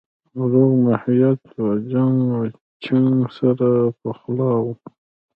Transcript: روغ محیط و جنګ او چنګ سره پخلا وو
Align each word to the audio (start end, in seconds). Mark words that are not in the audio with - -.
روغ 0.51 0.71
محیط 0.85 1.41
و 1.63 1.67
جنګ 1.91 2.17
او 2.37 2.41
چنګ 2.83 3.15
سره 3.37 3.67
پخلا 4.01 4.51
وو 4.63 4.73